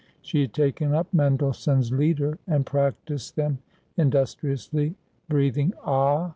She 0.19 0.41
had 0.41 0.51
taken 0.51 0.95
up 0.95 1.13
Mendelssohn's 1.13 1.91
Lieder, 1.91 2.39
and 2.47 2.65
practised 2.65 3.35
them 3.35 3.59
industriously, 3.95 4.95
breathing, 5.29 5.73
ah 5.83 6.29